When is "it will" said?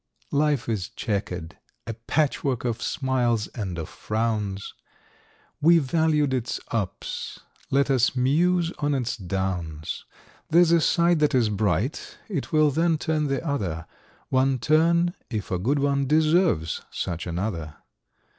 12.27-12.71